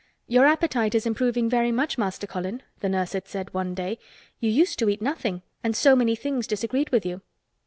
"Your 0.25 0.47
appetite. 0.47 0.95
Is 0.95 1.05
improving 1.05 1.47
very 1.47 1.71
much, 1.71 1.95
Master 1.95 2.25
Colin," 2.25 2.63
the 2.79 2.89
nurse 2.89 3.13
had 3.13 3.27
said 3.27 3.53
one 3.53 3.75
day. 3.75 3.99
"You 4.39 4.49
used 4.49 4.79
to 4.79 4.89
eat 4.89 4.99
nothing, 4.99 5.43
and 5.63 5.75
so 5.75 5.95
many 5.95 6.15
things 6.15 6.47
disagreed 6.47 6.89
with 6.89 7.05
you." 7.05 7.21